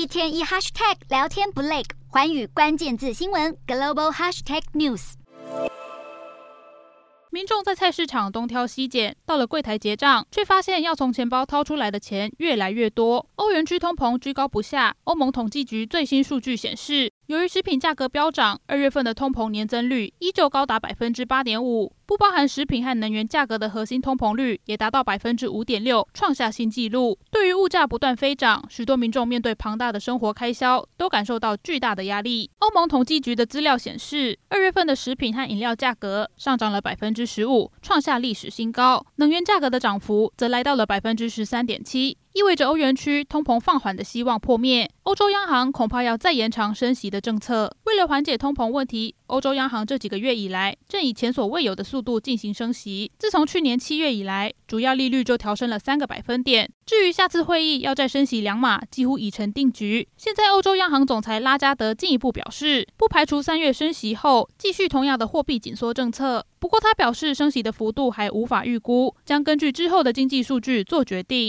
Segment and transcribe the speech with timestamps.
[0.00, 5.12] 一天一 hashtag 聊天不累，寰宇关键字新闻 global hashtag news。
[7.28, 13.26] 民众在菜市场东挑西拣，到了柜台结账，却发现要从钱包掏出来的钱越来越多。
[13.36, 21.92] 欧元区通膨居高不下，欧盟统计局最新数据显示，由于食品价格飙涨，二月份的通膨年增率依旧高达百分之八点五。
[22.10, 27.16] 不包含食品和能源价格的核心通膨率也达到百分之五点六，创下新纪录。
[27.30, 32.50] 对于物价不断飞涨，许多民众面对庞大的生活开销，都感受到巨大的压力。
[32.58, 39.06] 欧盟统计局的资料显示，二月份的食品和饮料价格上涨了百分之十五，创下历史新高。
[39.14, 42.18] 能源价格的涨幅则来到了百分之十三点七。
[42.32, 47.76] 意味着欧元区通膨放缓的希望破灭，欧洲央行恐怕要再延长升息的政策。
[47.90, 53.10] 为了缓解通膨问题，欧洲央行这几个月以来正以前所未有的速度进行升息。
[53.18, 56.70] 自从去年七月以来，主要利率就调升了三个百分点。
[56.86, 60.06] 至于下次会议要再升息两码，几乎已成定局。
[60.16, 66.46] 现在，欧洲央行总裁拉加德进一步表示，不排除三月升息后继续同样的货币紧缩政策。
[66.60, 71.48] 不过，他表示升息的幅度还无法预估，将根据之后的经济数据做决定。